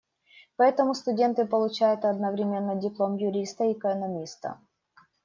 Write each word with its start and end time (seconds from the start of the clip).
Поэтому 0.55 0.95
студенты 0.95 1.45
получают 1.45 2.05
одновременно 2.05 2.73
диплом 2.75 3.17
юриста 3.17 3.65
и 3.65 3.73
экономиста. 3.73 4.59